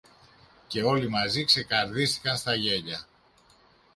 Και 0.67 0.83
όλοι 0.83 1.09
μαζί 1.09 1.45
ξεκαρδίστηκαν 1.45 2.37
στα 2.37 2.53
γέλια. 2.55 3.07